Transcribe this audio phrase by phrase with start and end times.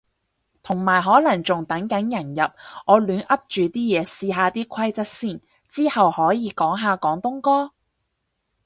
[0.63, 2.41] 同埋可能仲等緊人入，
[2.87, 5.39] 我亂噏住啲嘢試下啲規則先。
[5.69, 7.71] 之後可以講下廣東歌？